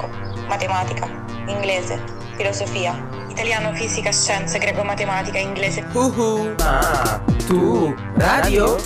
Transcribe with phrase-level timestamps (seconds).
[0.00, 0.08] gioco,
[0.48, 1.06] matematica,
[1.46, 2.00] inglese,
[2.36, 2.94] filosofia,
[3.28, 5.84] italiano, fisica, scienze, greco, matematica, inglese.
[5.92, 6.54] Uhu.
[6.58, 8.76] Ma tu radio?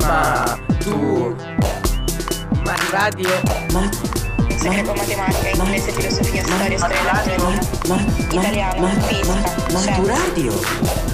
[0.00, 1.36] Ma tu
[2.64, 3.28] Ma radio?
[3.72, 3.90] Ma
[4.60, 8.00] greco, matematica, inglese, filosofia, storia, storia letteratura,
[8.30, 9.42] italiano, fisica, Ma
[9.72, 10.12] tu scienze.
[10.12, 11.11] radio?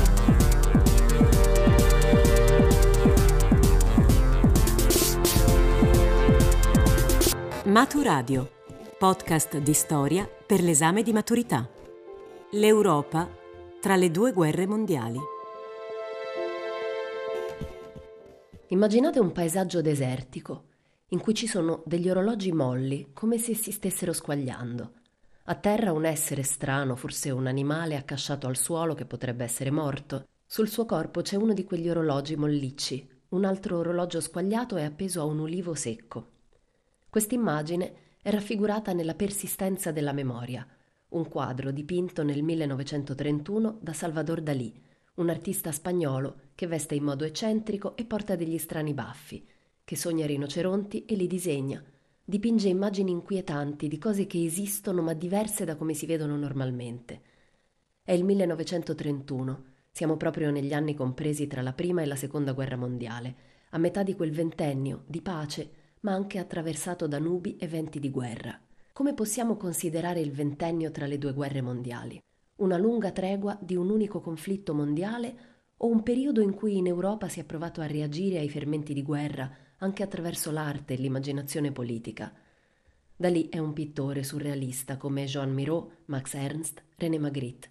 [7.79, 8.51] Maturadio,
[8.99, 11.71] podcast di storia per l'esame di maturità.
[12.51, 13.31] L'Europa
[13.81, 15.21] tra le due guerre mondiali.
[18.71, 20.65] Immaginate un paesaggio desertico
[21.11, 24.93] in cui ci sono degli orologi molli come se si stessero squagliando.
[25.45, 30.27] A terra un essere strano, forse un animale accasciato al suolo che potrebbe essere morto.
[30.45, 35.21] Sul suo corpo c'è uno di quegli orologi mollicci, un altro orologio squagliato è appeso
[35.21, 36.38] a un ulivo secco.
[37.11, 40.67] Quest'immagine è raffigurata nella persistenza della memoria,
[41.11, 44.71] un quadro dipinto nel 1931 da Salvador Dalí,
[45.15, 49.47] un artista spagnolo che veste in modo eccentrico e porta degli strani baffi,
[49.85, 51.83] che sogna rinoceronti e li disegna.
[52.23, 57.23] Dipinge immagini inquietanti di cose che esistono ma diverse da come si vedono normalmente.
[58.03, 62.77] È il 1931, siamo proprio negli anni compresi tra la prima e la seconda guerra
[62.77, 63.35] mondiale,
[63.71, 68.11] a metà di quel ventennio di pace, ma anche attraversato da nubi e venti di
[68.11, 68.59] guerra.
[68.93, 72.21] Come possiamo considerare il ventennio tra le due guerre mondiali?
[72.57, 75.37] Una lunga tregua di un unico conflitto mondiale
[75.77, 79.03] o un periodo in cui in Europa si è provato a reagire ai fermenti di
[79.03, 82.33] guerra anche attraverso l'arte e l'immaginazione politica?
[83.15, 87.71] Dalì è un pittore surrealista come Jean Miro, Max Ernst, René Magritte.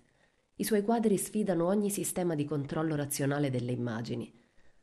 [0.55, 4.33] I suoi quadri sfidano ogni sistema di controllo razionale delle immagini.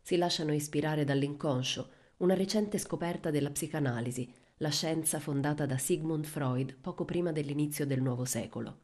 [0.01, 6.77] Si lasciano ispirare dall'inconscio, una recente scoperta della psicanalisi, la scienza fondata da Sigmund Freud
[6.81, 8.79] poco prima dell'inizio del nuovo secolo.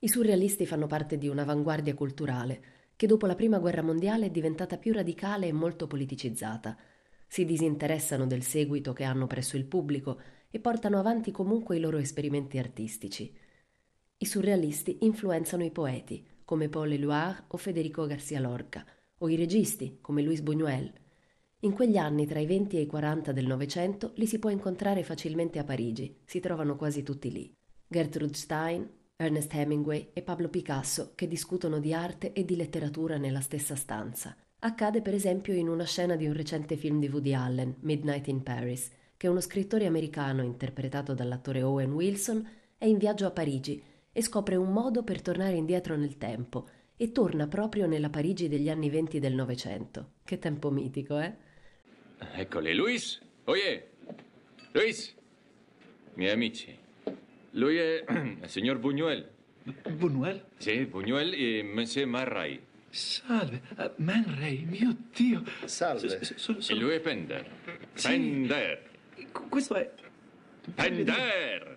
[0.00, 2.62] I surrealisti fanno parte di un'avanguardia culturale
[2.96, 6.76] che dopo la Prima Guerra Mondiale è diventata più radicale e molto politicizzata.
[7.26, 11.98] Si disinteressano del seguito che hanno presso il pubblico e portano avanti comunque i loro
[11.98, 13.32] esperimenti artistici.
[14.18, 18.84] I surrealisti influenzano i poeti, come Paul Éluard o Federico Garcia Lorca,
[19.18, 20.90] o i registi, come Louis Buñuel.
[21.66, 25.02] In quegli anni, tra i 20 e i 40 del Novecento, li si può incontrare
[25.02, 27.52] facilmente a Parigi, si trovano quasi tutti lì.
[27.88, 33.40] Gertrude Stein, Ernest Hemingway e Pablo Picasso che discutono di arte e di letteratura nella
[33.40, 34.36] stessa stanza.
[34.60, 38.44] Accade per esempio in una scena di un recente film di Woody Allen, Midnight in
[38.44, 43.82] Paris, che uno scrittore americano interpretato dall'attore Owen Wilson è in viaggio a Parigi
[44.12, 48.70] e scopre un modo per tornare indietro nel tempo e torna proprio nella Parigi degli
[48.70, 50.12] anni venti del Novecento.
[50.22, 51.45] Che tempo mitico, eh?
[52.34, 53.20] Eccoli, Luis.
[53.44, 53.88] Oye,
[54.72, 55.14] Luis.
[56.14, 56.76] Miei amici.
[57.52, 59.28] Lui è il signor Buñuel.
[59.96, 60.44] Buñuel?
[60.58, 62.60] Sì, Buñuel e Monsieur Marray.
[62.90, 65.42] Salve, uh, Man Ray, mio Dio.
[65.64, 66.08] Salve.
[66.22, 67.44] S- s- E lui è Pender.
[67.94, 68.08] Sì.
[68.08, 68.90] Pender.
[69.32, 69.90] Qu- Questo è...
[70.74, 71.76] Pender.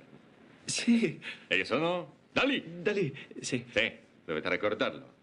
[0.65, 2.63] Sì, E io sono da lì.
[2.81, 3.65] da lì, sì.
[3.69, 3.91] Sì,
[4.23, 5.17] dovete ricordarlo.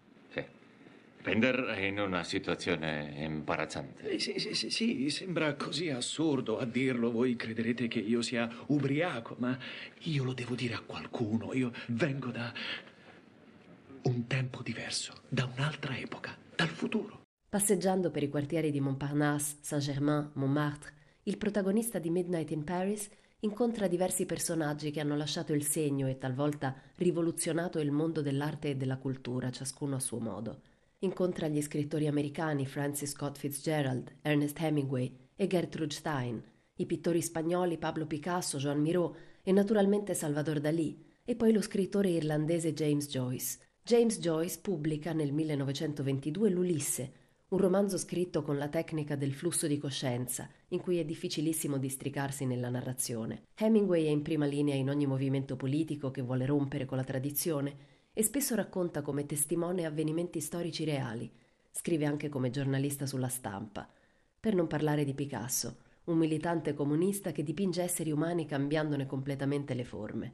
[1.27, 4.11] Pender è in una situazione imbarazzante.
[4.11, 7.11] Eh, Sì, sì, sì, sì, sembra così assurdo a dirlo.
[7.11, 9.57] Voi crederete che io sia ubriaco, ma
[10.03, 11.53] io lo devo dire a qualcuno.
[11.53, 12.53] Io vengo da
[14.03, 17.23] un tempo diverso, da un'altra epoca, dal futuro.
[17.49, 23.09] Passeggiando per i quartieri di Montparnasse, Saint-Germain, Montmartre, il protagonista di Midnight in Paris
[23.41, 28.75] incontra diversi personaggi che hanno lasciato il segno e talvolta rivoluzionato il mondo dell'arte e
[28.77, 30.61] della cultura, ciascuno a suo modo.
[31.01, 36.41] Incontra gli scrittori americani Francis Scott Fitzgerald, Ernest Hemingway e Gertrude Stein,
[36.77, 42.09] i pittori spagnoli Pablo Picasso, Joan Miró e naturalmente Salvador Dalí, e poi lo scrittore
[42.09, 43.59] irlandese James Joyce.
[43.83, 47.11] James Joyce pubblica nel 1922 L'Ulisse,
[47.49, 52.45] un romanzo scritto con la tecnica del flusso di coscienza, in cui è difficilissimo districarsi
[52.45, 53.43] nella narrazione.
[53.55, 57.96] Hemingway è in prima linea in ogni movimento politico che vuole rompere con la tradizione
[58.17, 61.31] e spesso racconta come testimone avvenimenti storici reali.
[61.69, 63.87] Scrive anche come giornalista sulla stampa.
[64.39, 69.83] Per non parlare di Picasso, un militante comunista che dipinge esseri umani cambiandone completamente le
[69.83, 70.33] forme.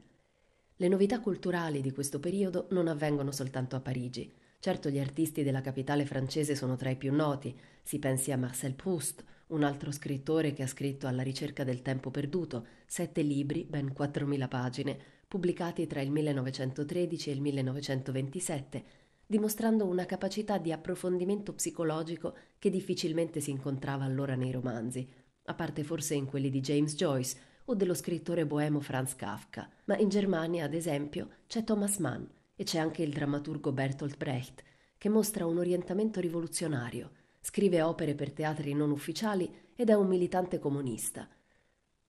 [0.76, 4.32] Le novità culturali di questo periodo non avvengono soltanto a Parigi.
[4.60, 8.72] Certo gli artisti della capitale francese sono tra i più noti, si pensi a Marcel
[8.72, 13.92] Proust, un altro scrittore che ha scritto Alla ricerca del tempo perduto, sette libri, ben
[13.94, 14.98] 4.000 pagine,
[15.34, 18.84] pubblicati tra il 1913 e il 1927,
[19.26, 25.04] dimostrando una capacità di approfondimento psicologico che difficilmente si incontrava allora nei romanzi,
[25.46, 29.98] a parte forse in quelli di James Joyce o dello scrittore boemo Franz Kafka, ma
[29.98, 32.22] in Germania, ad esempio, c'è Thomas Mann
[32.54, 34.62] e c'è anche il drammaturgo Bertolt Brecht,
[34.96, 37.10] che mostra un orientamento rivoluzionario,
[37.40, 41.28] scrive opere per teatri non ufficiali ed è un militante comunista.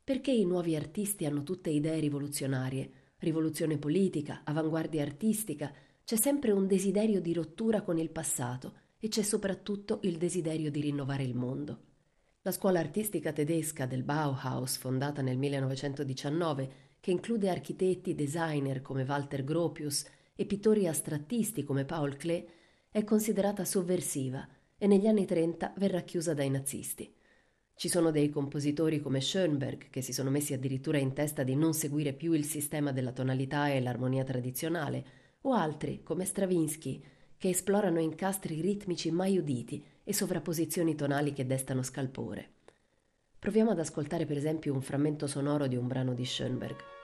[0.04, 2.92] Perché i nuovi artisti hanno tutte idee rivoluzionarie,
[3.25, 5.74] rivoluzione politica, avanguardia artistica,
[6.06, 10.80] c'è sempre un desiderio di rottura con il passato e c'è soprattutto il desiderio di
[10.80, 11.80] rinnovare il mondo.
[12.44, 19.44] La scuola artistica tedesca del Bauhaus, fondata nel 1919, che include architetti, designer come Walter
[19.44, 20.06] Gropius
[20.36, 22.48] e pittori astrattisti come Paul Klee,
[22.89, 27.12] è considerata sovversiva e negli anni 30 verrà chiusa dai nazisti.
[27.77, 31.74] Ci sono dei compositori come Schoenberg che si sono messi addirittura in testa di non
[31.74, 35.06] seguire più il sistema della tonalità e l'armonia tradizionale,
[35.42, 37.04] o altri come Stravinsky
[37.38, 42.54] che esplorano incastri ritmici mai uditi e sovrapposizioni tonali che destano scalpore.
[43.38, 46.95] Proviamo ad ascoltare per esempio un frammento sonoro di un brano di Schoenberg.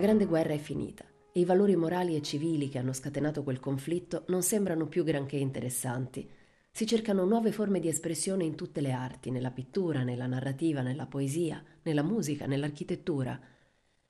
[0.00, 4.24] Grande Guerra è finita e i valori morali e civili che hanno scatenato quel conflitto
[4.28, 6.26] non sembrano più granché interessanti.
[6.70, 11.04] Si cercano nuove forme di espressione in tutte le arti, nella pittura, nella narrativa, nella
[11.04, 13.38] poesia, nella musica, nell'architettura.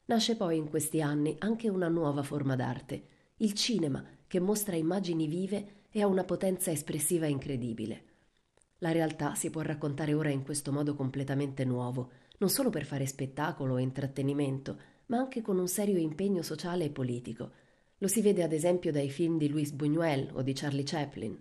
[0.05, 3.03] Nasce poi in questi anni anche una nuova forma d'arte,
[3.39, 8.05] il cinema, che mostra immagini vive e ha una potenza espressiva incredibile.
[8.79, 13.07] La realtà si può raccontare ora in questo modo completamente nuovo, non solo per fare
[13.07, 14.79] spettacolo o intrattenimento,
[15.11, 17.51] ma anche con un serio impegno sociale e politico.
[17.99, 21.39] Lo si vede ad esempio dai film di Louis Buñuel o di Charlie Chaplin.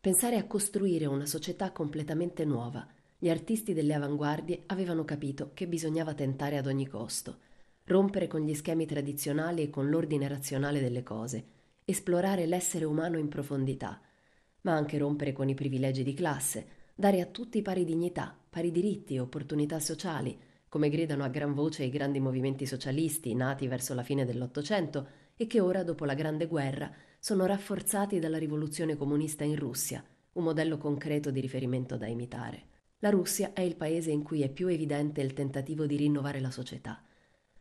[0.00, 2.86] Pensare a costruire una società completamente nuova.
[3.16, 7.38] Gli artisti delle avanguardie avevano capito che bisognava tentare ad ogni costo,
[7.84, 11.44] rompere con gli schemi tradizionali e con l'ordine razionale delle cose,
[11.84, 14.00] esplorare l'essere umano in profondità,
[14.62, 19.14] ma anche rompere con i privilegi di classe, dare a tutti pari dignità, pari diritti
[19.14, 20.36] e opportunità sociali,
[20.76, 25.46] come gridano a gran voce i grandi movimenti socialisti nati verso la fine dell'Ottocento e
[25.46, 30.76] che ora, dopo la Grande Guerra, sono rafforzati dalla rivoluzione comunista in Russia, un modello
[30.76, 32.64] concreto di riferimento da imitare.
[32.98, 36.50] La Russia è il paese in cui è più evidente il tentativo di rinnovare la
[36.50, 37.02] società.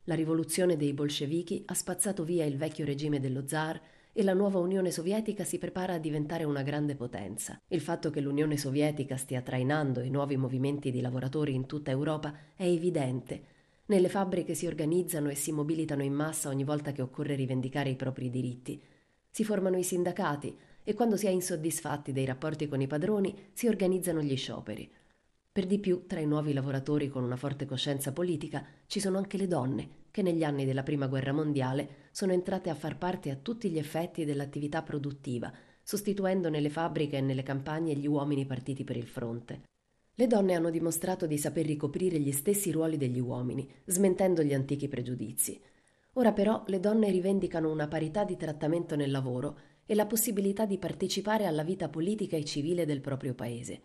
[0.04, 3.82] La rivoluzione dei bolscevichi ha spazzato via il vecchio regime dello zar
[4.18, 7.60] e la nuova Unione Sovietica si prepara a diventare una grande potenza.
[7.68, 12.34] Il fatto che l'Unione Sovietica stia trainando i nuovi movimenti di lavoratori in tutta Europa
[12.56, 13.44] è evidente.
[13.88, 17.98] Nelle fabbriche si organizzano e si mobilitano in massa ogni volta che occorre rivendicare i
[17.98, 18.82] propri diritti.
[19.30, 23.68] Si formano i sindacati e quando si è insoddisfatti dei rapporti con i padroni si
[23.68, 24.90] organizzano gli scioperi.
[25.52, 29.36] Per di più, tra i nuovi lavoratori con una forte coscienza politica ci sono anche
[29.36, 33.36] le donne, che negli anni della Prima Guerra Mondiale sono entrate a far parte a
[33.36, 35.52] tutti gli effetti dell'attività produttiva,
[35.84, 39.64] sostituendo nelle fabbriche e nelle campagne gli uomini partiti per il fronte.
[40.14, 44.88] Le donne hanno dimostrato di saper ricoprire gli stessi ruoli degli uomini, smentendo gli antichi
[44.88, 45.60] pregiudizi.
[46.14, 50.78] Ora però le donne rivendicano una parità di trattamento nel lavoro e la possibilità di
[50.78, 53.82] partecipare alla vita politica e civile del proprio paese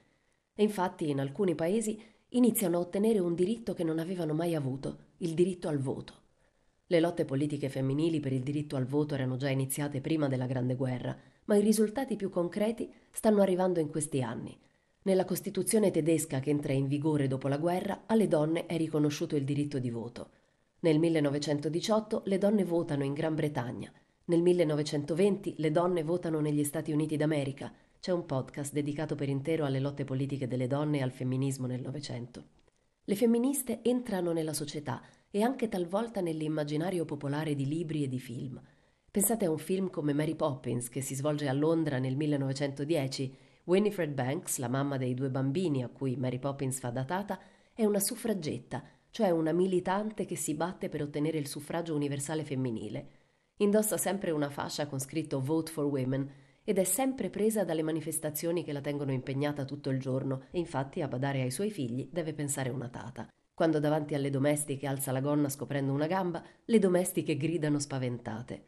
[0.55, 5.07] e infatti in alcuni paesi iniziano a ottenere un diritto che non avevano mai avuto,
[5.19, 6.20] il diritto al voto.
[6.93, 10.75] Le lotte politiche femminili per il diritto al voto erano già iniziate prima della Grande
[10.75, 14.59] Guerra, ma i risultati più concreti stanno arrivando in questi anni.
[15.03, 19.45] Nella Costituzione tedesca che entra in vigore dopo la guerra, alle donne è riconosciuto il
[19.45, 20.31] diritto di voto.
[20.81, 23.93] Nel 1918 le donne votano in Gran Bretagna.
[24.25, 29.65] Nel 1920 le donne votano negli Stati Uniti d'America c'è un podcast dedicato per intero
[29.65, 32.45] alle lotte politiche delle donne e al femminismo nel Novecento.
[33.05, 38.61] Le femministe entrano nella società e anche talvolta nell'immaginario popolare di libri e di film.
[39.11, 43.37] Pensate a un film come Mary Poppins che si svolge a Londra nel 1910.
[43.65, 47.39] Winifred Banks, la mamma dei due bambini a cui Mary Poppins fa datata,
[47.73, 53.09] è una suffragetta, cioè una militante che si batte per ottenere il suffragio universale femminile.
[53.57, 56.31] Indossa sempre una fascia con scritto Vote for Women
[56.63, 61.03] ed è sempre presa dalle manifestazioni che la tengono impegnata tutto il giorno e infatti
[61.03, 63.29] a badare ai suoi figli deve pensare una tata.
[63.61, 68.63] Quando davanti alle domestiche alza la gonna scoprendo una gamba, le domestiche gridano spaventate.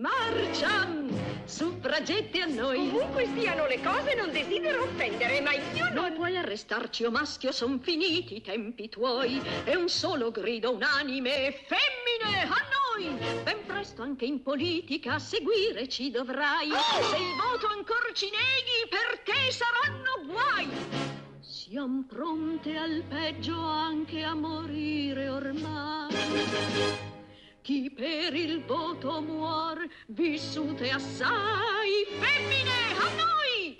[0.00, 1.10] Marcian,
[1.44, 2.88] suffragette a noi.
[2.88, 6.04] Ovunque stiano le cose non desidero offendere, ma io non...
[6.04, 9.38] Non puoi arrestarci, o maschio, son finiti i tempi tuoi.
[9.66, 13.42] E un solo grido unanime, femmine, a noi!
[13.44, 16.70] Ben presto anche in politica a seguire ci dovrai.
[16.70, 21.17] Se il voto ancora ci neghi, per te saranno guai.
[21.68, 26.14] Siamo pronte al peggio anche a morire ormai.
[27.60, 33.76] Chi per il voto muor, vissute assai, femmine, a noi!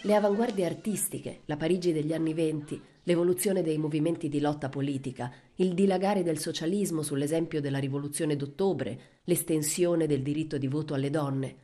[0.00, 5.74] Le avanguardie artistiche, la Parigi degli anni venti, l'evoluzione dei movimenti di lotta politica, il
[5.74, 11.56] dilagare del socialismo sull'esempio della rivoluzione d'ottobre, l'estensione del diritto di voto alle donne.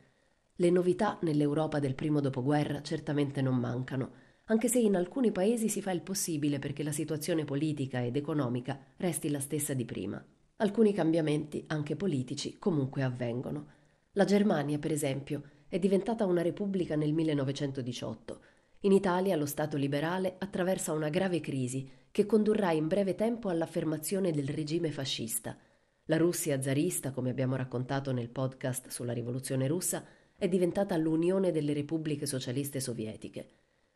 [0.56, 5.80] Le novità nell'Europa del primo dopoguerra certamente non mancano, anche se in alcuni paesi si
[5.80, 10.22] fa il possibile perché la situazione politica ed economica resti la stessa di prima.
[10.56, 13.66] Alcuni cambiamenti, anche politici, comunque avvengono.
[14.12, 18.40] La Germania, per esempio, è diventata una repubblica nel 1918.
[18.80, 24.30] In Italia lo Stato liberale attraversa una grave crisi che condurrà in breve tempo all'affermazione
[24.30, 25.56] del regime fascista.
[26.04, 30.04] La Russia zarista, come abbiamo raccontato nel podcast sulla rivoluzione russa,
[30.36, 33.48] è diventata l'Unione delle Repubbliche Socialiste Sovietiche.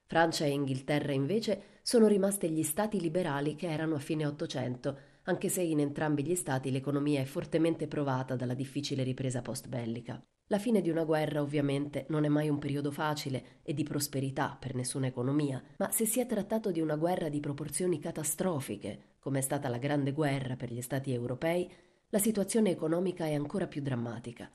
[0.08, 5.50] Francia e Inghilterra invece sono rimaste gli stati liberali che erano a fine Ottocento, anche
[5.50, 10.18] se in entrambi gli stati l'economia è fortemente provata dalla difficile ripresa post-bellica.
[10.46, 14.56] La fine di una guerra ovviamente non è mai un periodo facile e di prosperità
[14.58, 19.40] per nessuna economia, ma se si è trattato di una guerra di proporzioni catastrofiche, come
[19.40, 21.70] è stata la Grande Guerra per gli stati europei,
[22.08, 24.50] la situazione economica è ancora più drammatica.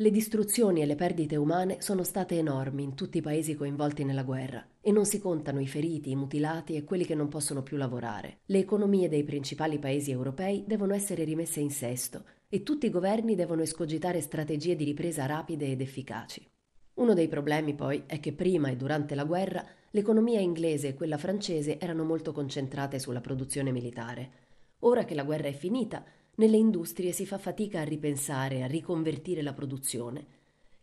[0.00, 4.22] Le distruzioni e le perdite umane sono state enormi in tutti i paesi coinvolti nella
[4.22, 7.76] guerra e non si contano i feriti, i mutilati e quelli che non possono più
[7.76, 8.38] lavorare.
[8.44, 13.34] Le economie dei principali paesi europei devono essere rimesse in sesto e tutti i governi
[13.34, 16.48] devono escogitare strategie di ripresa rapide ed efficaci.
[16.94, 21.18] Uno dei problemi poi è che prima e durante la guerra l'economia inglese e quella
[21.18, 24.30] francese erano molto concentrate sulla produzione militare.
[24.82, 26.04] Ora che la guerra è finita,
[26.38, 30.36] nelle industrie si fa fatica a ripensare, a riconvertire la produzione.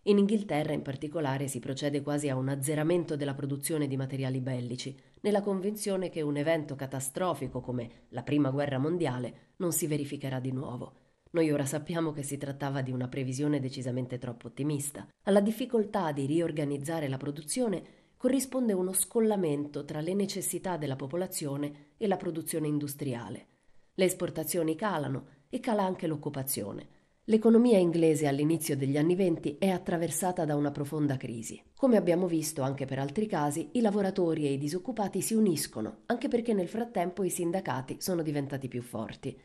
[0.04, 4.96] In Inghilterra in particolare si procede quasi a un azzeramento della produzione di materiali bellici,
[5.22, 10.52] nella convinzione che un evento catastrofico come la Prima Guerra Mondiale non si verificherà di
[10.52, 10.94] nuovo.
[11.32, 15.08] Noi ora sappiamo che si trattava di una previsione decisamente troppo ottimista.
[15.24, 17.84] Alla difficoltà di riorganizzare la produzione
[18.18, 23.48] corrisponde uno scollamento tra le necessità della popolazione e la produzione industriale.
[23.96, 26.88] Le esportazioni calano e cala anche l'occupazione.
[27.28, 31.62] L'economia inglese all'inizio degli anni venti è attraversata da una profonda crisi.
[31.78, 36.28] Come abbiamo visto anche per altri casi, i lavoratori e i disoccupati si uniscono, anche
[36.28, 39.40] perché nel frattempo i sindacati sono diventati più forti.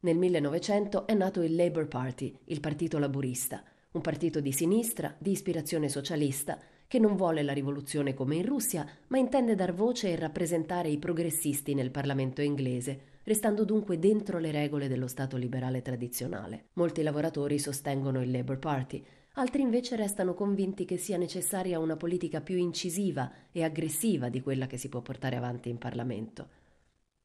[0.00, 5.30] Nel 1900 è nato il Labour Party, il partito laburista, un partito di sinistra, di
[5.30, 6.58] ispirazione socialista,
[6.88, 10.98] che non vuole la rivoluzione come in Russia, ma intende dar voce e rappresentare i
[10.98, 16.66] progressisti nel Parlamento inglese, restando dunque dentro le regole dello Stato liberale tradizionale.
[16.74, 19.04] Molti lavoratori sostengono il Labour Party,
[19.34, 24.66] altri invece restano convinti che sia necessaria una politica più incisiva e aggressiva di quella
[24.66, 26.62] che si può portare avanti in Parlamento.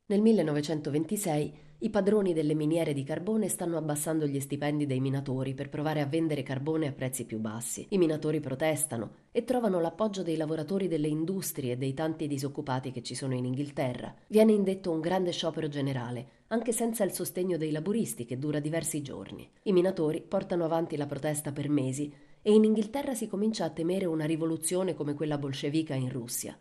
[0.10, 5.70] Nel 1926 i padroni delle miniere di carbone stanno abbassando gli stipendi dei minatori per
[5.70, 7.86] provare a vendere carbone a prezzi più bassi.
[7.90, 13.04] I minatori protestano e trovano l'appoggio dei lavoratori delle industrie e dei tanti disoccupati che
[13.04, 14.12] ci sono in Inghilterra.
[14.26, 19.04] Viene indetto un grande sciopero generale, anche senza il sostegno dei laburisti che dura diversi
[19.04, 19.48] giorni.
[19.62, 22.12] I minatori portano avanti la protesta per mesi
[22.42, 26.58] e in Inghilterra si comincia a temere una rivoluzione come quella bolscevica in Russia.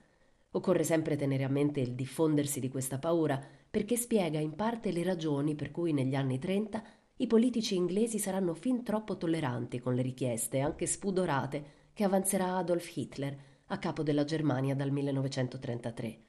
[0.53, 3.39] Occorre sempre tenere a mente il diffondersi di questa paura
[3.71, 6.83] perché spiega in parte le ragioni per cui negli anni 30
[7.17, 12.97] i politici inglesi saranno fin troppo tolleranti con le richieste, anche spudorate, che avanzerà Adolf
[12.97, 13.37] Hitler
[13.67, 16.23] a capo della Germania dal 1933.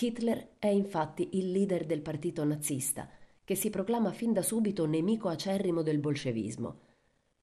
[0.00, 3.08] Hitler è infatti il leader del partito nazista,
[3.44, 6.80] che si proclama fin da subito nemico acerrimo del bolscevismo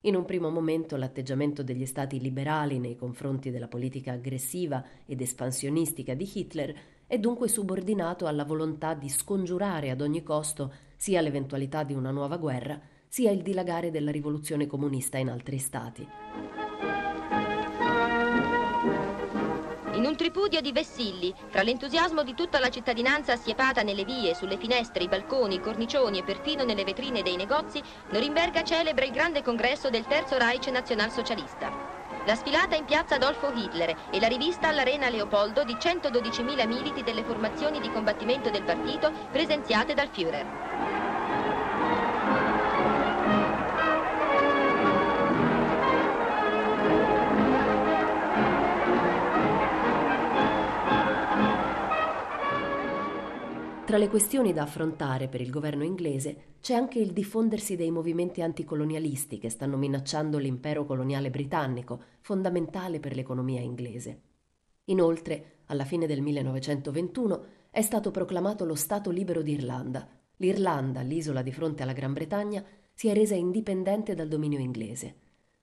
[0.06, 6.14] in un primo momento l'atteggiamento degli stati liberali nei confronti della politica aggressiva ed espansionistica
[6.14, 6.74] di Hitler
[7.06, 12.36] è dunque subordinato alla volontà di scongiurare ad ogni costo sia l'eventualità di una nuova
[12.36, 16.65] guerra, sia il dilagare della rivoluzione comunista in altri stati.
[20.26, 25.08] Tripudio di vessilli, fra l'entusiasmo di tutta la cittadinanza assiepata nelle vie, sulle finestre, i
[25.08, 27.80] balconi, i cornicioni e perfino nelle vetrine dei negozi,
[28.10, 31.70] Norimberga celebra il grande congresso del Terzo Reich nazionalsocialista.
[32.24, 37.22] La sfilata in piazza Adolfo Hitler e la rivista all'Arena Leopoldo di 112.000 militi delle
[37.22, 41.05] formazioni di combattimento del partito presenziate dal Führer.
[53.96, 58.42] Tra le questioni da affrontare per il governo inglese c'è anche il diffondersi dei movimenti
[58.42, 64.20] anticolonialisti che stanno minacciando l'impero coloniale britannico, fondamentale per l'economia inglese.
[64.84, 70.06] Inoltre, alla fine del 1921, è stato proclamato lo Stato libero d'Irlanda.
[70.36, 72.62] L'Irlanda, l'isola di fronte alla Gran Bretagna,
[72.92, 75.14] si è resa indipendente dal dominio inglese.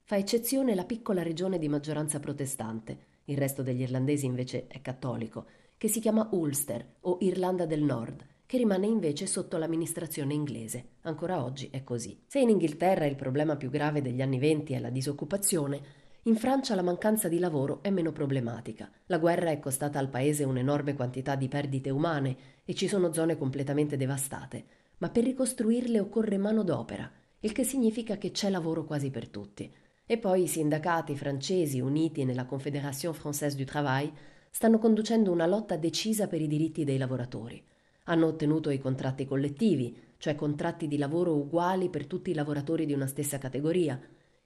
[0.01, 5.45] Fa eccezione la piccola regione di maggioranza protestante, il resto degli irlandesi invece è cattolico,
[5.77, 10.89] che si chiama Ulster o Irlanda del Nord, che rimane invece sotto l'amministrazione inglese.
[11.01, 12.23] Ancora oggi è così.
[12.27, 15.81] Se in Inghilterra il problema più grave degli anni venti è la disoccupazione,
[16.23, 18.89] in Francia la mancanza di lavoro è meno problematica.
[19.07, 23.37] La guerra è costata al paese un'enorme quantità di perdite umane e ci sono zone
[23.37, 24.65] completamente devastate,
[24.99, 29.69] ma per ricostruirle occorre manodopera, il che significa che c'è lavoro quasi per tutti.
[30.05, 34.11] E poi i sindacati francesi uniti nella Confédération Française du Travail
[34.55, 37.61] stanno conducendo una lotta decisa per i diritti dei lavoratori.
[38.03, 42.93] Hanno ottenuto i contratti collettivi, cioè contratti di lavoro uguali per tutti i lavoratori di
[42.93, 43.99] una stessa categoria,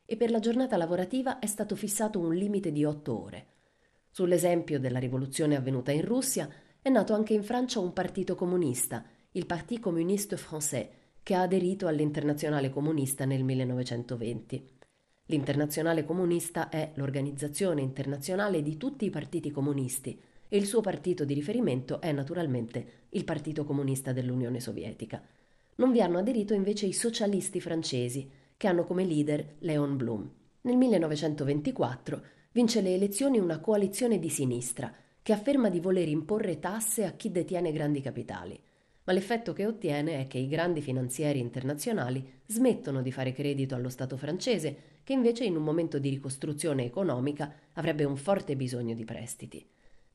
[0.05, 3.47] e per la giornata lavorativa è stato fissato un limite di otto ore.
[4.09, 6.49] Sull'esempio della rivoluzione avvenuta in Russia,
[6.81, 10.87] è nato anche in Francia un partito comunista, il Parti communiste français,
[11.21, 14.76] che ha aderito all'Internazionale comunista nel 1920.
[15.29, 20.17] L'Internazionale comunista è l'organizzazione internazionale di tutti i partiti comunisti
[20.47, 25.21] e il suo partito di riferimento è naturalmente il Partito Comunista dell'Unione Sovietica.
[25.75, 30.31] Non vi hanno aderito invece i socialisti francesi, che hanno come leader Léon Blum.
[30.61, 32.21] Nel 1924
[32.53, 37.31] vince le elezioni una coalizione di sinistra che afferma di voler imporre tasse a chi
[37.31, 38.57] detiene grandi capitali.
[39.03, 43.89] Ma l'effetto che ottiene è che i grandi finanzieri internazionali smettono di fare credito allo
[43.89, 49.05] Stato francese, che invece in un momento di ricostruzione economica avrebbe un forte bisogno di
[49.05, 49.65] prestiti.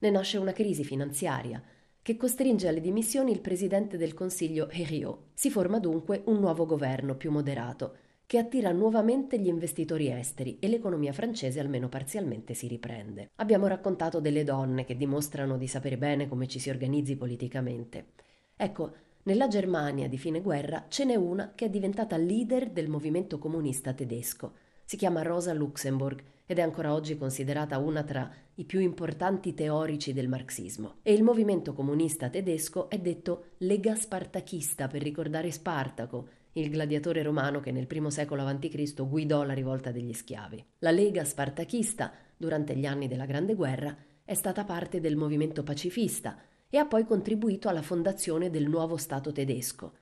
[0.01, 1.63] Ne nasce una crisi finanziaria
[2.03, 5.29] che costringe alle dimissioni il presidente del Consiglio Herriot.
[5.33, 7.97] Si forma dunque un nuovo governo più moderato,
[8.27, 13.31] che attira nuovamente gli investitori esteri e l'economia francese almeno parzialmente si riprende.
[13.37, 18.09] Abbiamo raccontato delle donne che dimostrano di sapere bene come ci si organizzi politicamente.
[18.55, 23.39] Ecco, nella Germania di fine guerra ce n'è una che è diventata leader del movimento
[23.39, 24.53] comunista tedesco.
[24.93, 30.13] Si chiama Rosa Luxemburg ed è ancora oggi considerata una tra i più importanti teorici
[30.13, 30.97] del marxismo.
[31.01, 37.61] E il movimento comunista tedesco è detto Lega Spartachista per ricordare Spartaco, il gladiatore romano
[37.61, 39.09] che nel I secolo a.C.
[39.09, 40.63] guidò la rivolta degli schiavi.
[40.81, 46.37] La Lega Spartachista, durante gli anni della Grande Guerra, è stata parte del movimento pacifista
[46.69, 49.95] e ha poi contribuito alla fondazione del nuovo Stato tedesco.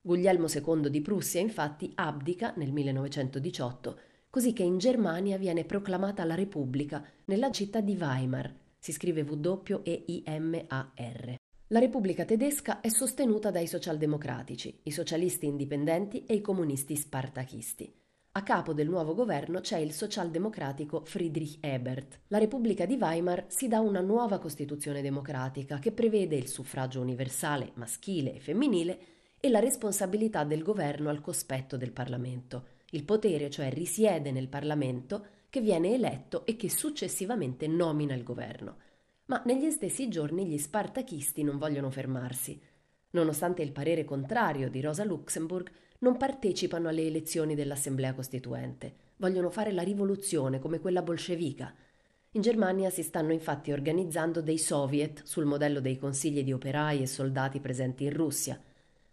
[0.00, 6.34] Guglielmo II di Prussia infatti abdica nel 1918, così che in Germania viene proclamata la
[6.34, 11.34] Repubblica nella città di Weimar, si scrive W-E-I-M-A-R.
[11.66, 17.94] La Repubblica tedesca è sostenuta dai socialdemocratici, i socialisti indipendenti e i comunisti spartachisti.
[18.32, 22.20] A capo del nuovo governo c'è il socialdemocratico Friedrich Ebert.
[22.28, 27.72] La Repubblica di Weimar si dà una nuova Costituzione democratica che prevede il suffragio universale
[27.74, 28.98] maschile e femminile
[29.38, 32.71] e la responsabilità del governo al cospetto del Parlamento.
[32.94, 38.76] Il potere, cioè, risiede nel Parlamento che viene eletto e che successivamente nomina il governo
[39.32, 42.60] ma negli stessi giorni gli spartachisti non vogliono fermarsi.
[43.10, 48.94] Nonostante il parere contrario di Rosa Luxemburg, non partecipano alle elezioni dell'Assemblea Costituente.
[49.16, 51.72] Vogliono fare la rivoluzione come quella bolscevica.
[52.32, 57.06] In Germania si stanno infatti organizzando dei soviet sul modello dei consigli di operai e
[57.06, 58.60] soldati presenti in Russia.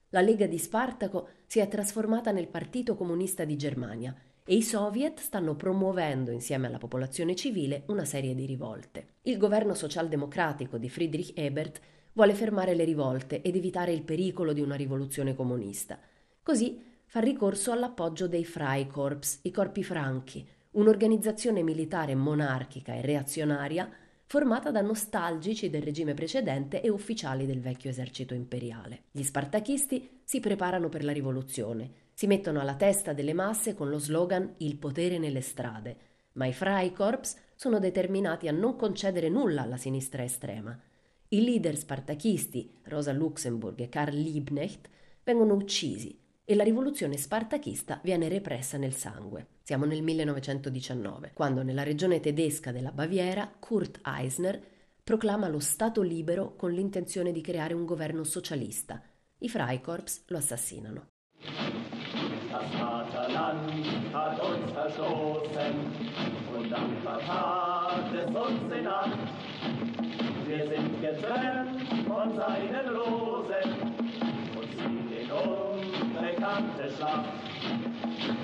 [0.10, 5.20] La Lega di Spartaco si è trasformata nel Partito Comunista di Germania e i soviet
[5.20, 9.16] stanno promuovendo insieme alla popolazione civile una serie di rivolte.
[9.24, 11.80] Il governo socialdemocratico di Friedrich Ebert
[12.14, 15.98] vuole fermare le rivolte ed evitare il pericolo di una rivoluzione comunista.
[16.44, 23.90] Così fa ricorso all'appoggio dei Freikorps, i corpi franchi, un'organizzazione militare monarchica e reazionaria
[24.30, 29.06] formata da nostalgici del regime precedente e ufficiali del vecchio esercito imperiale.
[29.10, 33.98] Gli spartachisti si preparano per la rivoluzione si mettono alla testa delle masse con lo
[33.98, 35.98] slogan Il potere nelle strade,
[36.34, 40.80] ma i Freikorps sono determinati a non concedere nulla alla sinistra estrema.
[41.30, 44.90] I leader spartachisti, Rosa Luxemburg e Karl Liebknecht,
[45.24, 46.19] vengono uccisi
[46.50, 49.50] e la rivoluzione spartachista viene repressa nel sangue.
[49.62, 54.60] Siamo nel 1919, quando nella regione tedesca della Baviera Kurt Eisner
[55.04, 59.00] proclama lo Stato libero con l'intenzione di creare un governo socialista.
[59.38, 61.10] I Freikorps lo assassinano.
[62.50, 65.76] Vaterland hat uns verstoßen
[66.56, 68.60] und dann vertat es uns.
[70.48, 74.00] Wir sind getrennt von seinen Rosen
[75.22, 75.69] in unbekannte
[76.96, 77.30] Schlacht.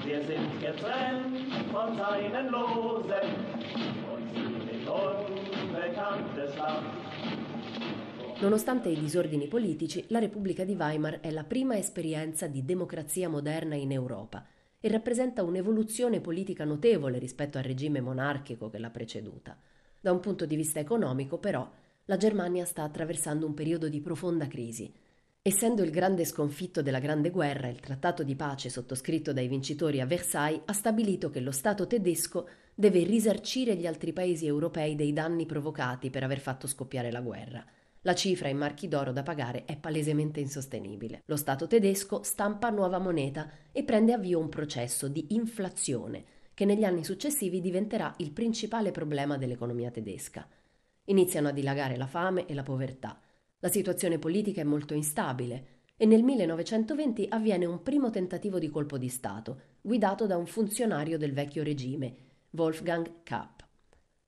[0.03, 1.37] Wir sind getrennt
[1.71, 3.29] von seinen Losen
[4.11, 6.83] und ziehen in unbekannte Schlacht.
[8.41, 13.75] Nonostante i disordini politici, la Repubblica di Weimar è la prima esperienza di democrazia moderna
[13.75, 14.45] in Europa
[14.79, 19.57] e rappresenta un'evoluzione politica notevole rispetto al regime monarchico che l'ha preceduta.
[19.99, 21.67] Da un punto di vista economico, però,
[22.05, 24.93] la Germania sta attraversando un periodo di profonda crisi.
[25.47, 30.07] Essendo il grande sconfitto della Grande Guerra, il trattato di pace sottoscritto dai vincitori a
[30.07, 35.45] Versailles ha stabilito che lo Stato tedesco deve risarcire gli altri paesi europei dei danni
[35.45, 37.63] provocati per aver fatto scoppiare la guerra.
[38.01, 41.21] La cifra in marchi d'oro da pagare è palesemente insostenibile.
[41.25, 46.23] Lo Stato tedesco stampa nuova moneta e prende avvio un processo di inflazione
[46.55, 50.47] che negli anni successivi diventerà il principale problema dell'economia tedesca.
[51.03, 53.19] Iniziano a dilagare la fame e la povertà.
[53.65, 58.99] La situazione politica è molto instabile e nel 1920 avviene un primo tentativo di colpo
[58.99, 62.15] di Stato, guidato da un funzionario del vecchio regime,
[62.51, 63.61] Wolfgang Kapp.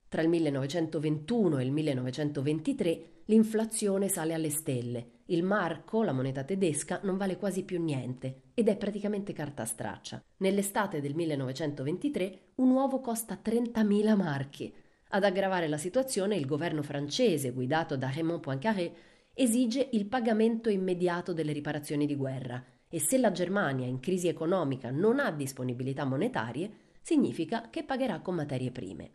[0.09, 7.01] Tra il 1921 e il 1923 l'inflazione sale alle stelle, il marco, la moneta tedesca,
[7.03, 10.19] non vale quasi più niente ed è praticamente carta straccia.
[10.37, 14.73] Nell'estate del 1923 un uovo costa 30.000 marchi.
[15.09, 21.31] Ad aggravare la situazione il governo francese, guidato da Raymond Poincaré, esige il pagamento immediato
[21.31, 26.71] delle riparazioni di guerra e se la Germania in crisi economica non ha disponibilità monetarie,
[27.01, 29.11] significa che pagherà con materie prime.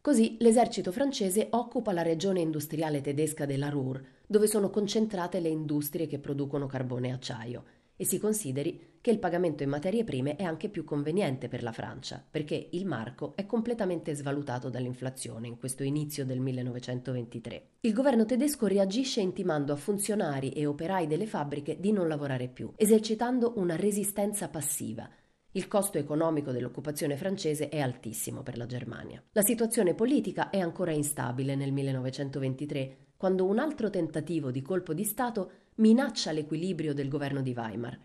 [0.00, 6.06] Così l'esercito francese occupa la regione industriale tedesca della Ruhr, dove sono concentrate le industrie
[6.06, 7.64] che producono carbone e acciaio,
[7.96, 11.72] e si consideri che il pagamento in materie prime è anche più conveniente per la
[11.72, 17.68] Francia, perché il marco è completamente svalutato dall'inflazione in questo inizio del 1923.
[17.80, 22.72] Il governo tedesco reagisce intimando a funzionari e operai delle fabbriche di non lavorare più,
[22.76, 25.06] esercitando una resistenza passiva,
[25.56, 29.22] il costo economico dell'occupazione francese è altissimo per la Germania.
[29.32, 35.04] La situazione politica è ancora instabile nel 1923, quando un altro tentativo di colpo di
[35.04, 37.98] Stato minaccia l'equilibrio del governo di Weimar.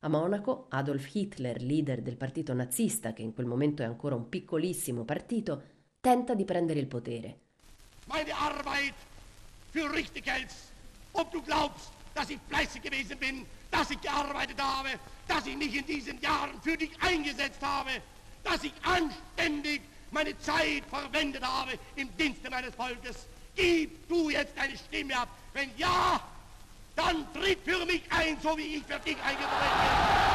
[0.00, 4.28] A Monaco, Adolf Hitler, leader del partito nazista, che in quel momento è ancora un
[4.28, 5.62] piccolissimo partito,
[6.00, 7.38] tenta di prendere il potere.
[8.06, 8.94] Meine Arbeit
[9.70, 10.72] für richtig hältst,
[11.12, 14.90] ob du glaubst, dass ich fleißig gewesen bin, dass ich gearbeitet habe,
[15.28, 17.90] dass ich mich in diesen Jahren für dich eingesetzt habe,
[18.42, 23.26] dass ich anständig meine Zeit verwendet habe im Dienste meines Volkes.
[23.54, 25.28] Gib du jetzt deine Stimme ab.
[25.52, 26.20] Wenn ja,
[26.94, 30.26] dann tritt für mich ein, so wie ich für dich eingetreten bin.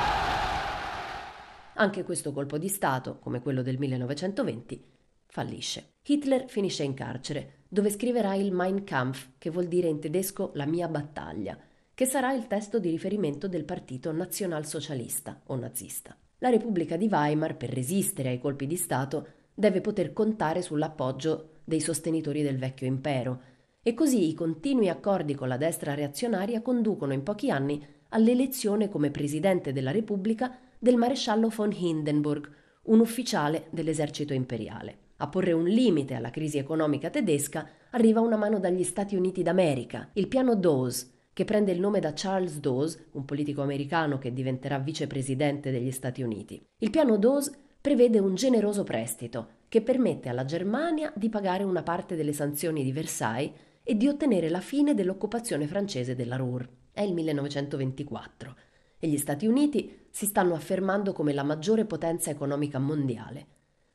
[1.76, 4.84] Anche questo colpo di Stato, come quello del 1920,
[5.28, 5.94] fallisce.
[6.04, 10.66] Hitler finisce in carcere, dove scriverà il Mein Kampf, che vuol dire in tedesco la
[10.66, 11.58] mia battaglia,
[12.02, 16.18] che sarà il testo di riferimento del partito nazionalsocialista o nazista.
[16.40, 21.80] La Repubblica di Weimar, per resistere ai colpi di Stato, deve poter contare sull'appoggio dei
[21.80, 23.42] sostenitori del vecchio impero,
[23.84, 29.12] e così i continui accordi con la destra reazionaria conducono in pochi anni all'elezione come
[29.12, 32.50] presidente della Repubblica del maresciallo von Hindenburg,
[32.86, 34.98] un ufficiale dell'esercito imperiale.
[35.18, 40.10] A porre un limite alla crisi economica tedesca arriva una mano dagli Stati Uniti d'America,
[40.14, 44.80] il piano Dawes, che prende il nome da Charles Dawes, un politico americano che diventerà
[44.80, 46.62] vicepresidente degli Stati Uniti.
[46.80, 52.16] Il piano Dawes prevede un generoso prestito che permette alla Germania di pagare una parte
[52.16, 56.68] delle sanzioni di Versailles e di ottenere la fine dell'occupazione francese della Ruhr.
[56.92, 58.56] È il 1924
[59.00, 63.48] e gli Stati Uniti si stanno affermando come la maggiore potenza economica mondiale.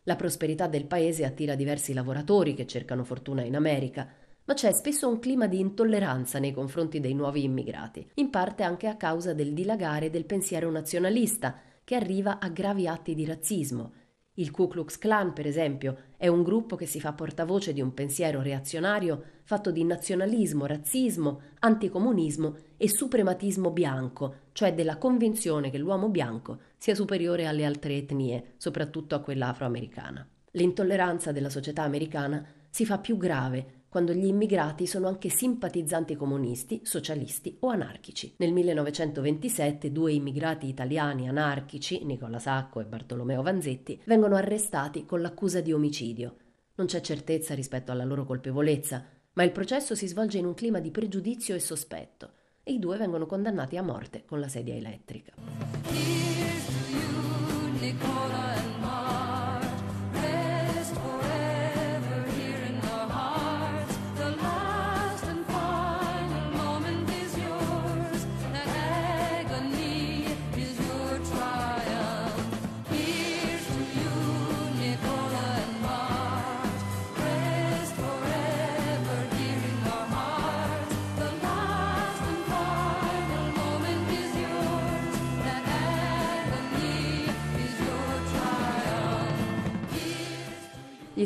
[0.05, 4.09] La prosperità del paese attira diversi lavoratori che cercano fortuna in America,
[4.47, 8.87] ma c'è spesso un clima di intolleranza nei confronti dei nuovi immigrati, in parte anche
[8.87, 13.93] a causa del dilagare del pensiero nazionalista, che arriva a gravi atti di razzismo.
[14.39, 17.95] Il Ku Klux Klan, per esempio, è un gruppo che si fa portavoce di un
[17.95, 26.09] pensiero reazionario fatto di nazionalismo, razzismo, anticomunismo e suprematismo bianco, cioè della convinzione che l'uomo
[26.09, 30.29] bianco sia superiore alle altre etnie, soprattutto a quella afroamericana.
[30.53, 36.81] L'intolleranza della società americana si fa più grave quando gli immigrati sono anche simpatizzanti comunisti,
[36.85, 38.35] socialisti o anarchici.
[38.39, 45.61] Nel 1927 due immigrati italiani anarchici, Nicola Sacco e Bartolomeo Vanzetti, vengono arrestati con l'accusa
[45.61, 46.37] di omicidio.
[46.75, 50.81] Non c'è certezza rispetto alla loro colpevolezza, ma il processo si svolge in un clima
[50.81, 56.26] di pregiudizio e sospetto e i due vengono condannati a morte con la sedia elettrica.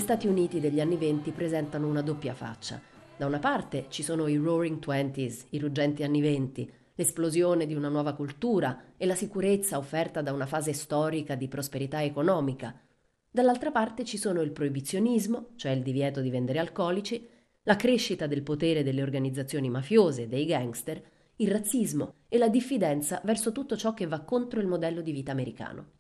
[0.01, 2.81] Stati Uniti degli anni venti presentano una doppia faccia.
[3.17, 7.91] Da una parte ci sono i Roaring Twenties, i ruggenti anni venti, l'esplosione di una
[7.91, 12.81] nuova cultura e la sicurezza offerta da una fase storica di prosperità economica.
[13.31, 17.29] Dall'altra parte ci sono il proibizionismo, cioè il divieto di vendere alcolici,
[17.63, 21.03] la crescita del potere delle organizzazioni mafiose, dei gangster,
[21.37, 25.31] il razzismo e la diffidenza verso tutto ciò che va contro il modello di vita
[25.31, 26.00] americano.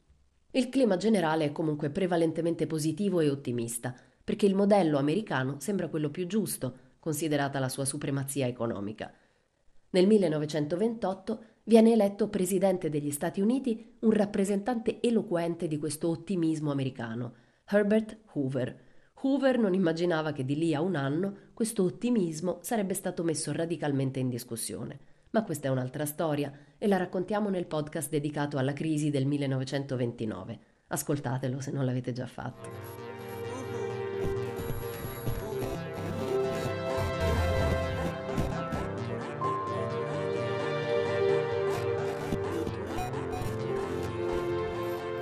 [0.52, 6.10] Il clima generale è comunque prevalentemente positivo e ottimista, perché il modello americano sembra quello
[6.10, 9.12] più giusto, considerata la sua supremazia economica.
[9.90, 17.34] Nel 1928 viene eletto presidente degli Stati Uniti un rappresentante eloquente di questo ottimismo americano,
[17.68, 18.88] Herbert Hoover.
[19.22, 24.18] Hoover non immaginava che di lì a un anno questo ottimismo sarebbe stato messo radicalmente
[24.18, 25.10] in discussione.
[25.31, 30.59] Ma questa è un'altra storia e la raccontiamo nel podcast dedicato alla crisi del 1929.
[30.88, 32.99] Ascoltatelo se non l'avete già fatto.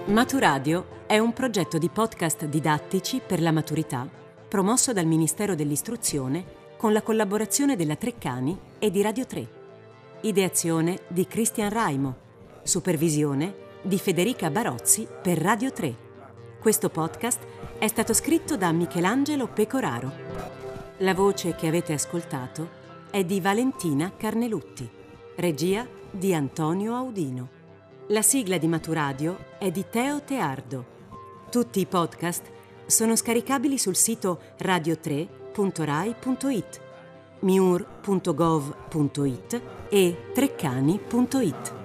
[0.06, 4.08] Maturadio è un progetto di podcast didattici per la maturità
[4.48, 6.42] promosso dal Ministero dell'Istruzione
[6.78, 9.57] con la collaborazione della Treccani e di Radio 3.
[10.22, 12.16] Ideazione di Cristian Raimo.
[12.64, 15.94] Supervisione di Federica Barozzi per Radio 3.
[16.58, 17.38] Questo podcast
[17.78, 20.10] è stato scritto da Michelangelo Pecoraro.
[20.98, 22.68] La voce che avete ascoltato
[23.10, 24.90] è di Valentina Carnelutti.
[25.36, 27.48] Regia di Antonio Audino.
[28.08, 30.84] La sigla di Maturadio è di Teo Teardo.
[31.48, 32.42] Tutti i podcast
[32.86, 36.86] sono scaricabili sul sito radio3.rai.it
[37.40, 38.70] miur.gov.it
[39.90, 41.77] e treccani.it.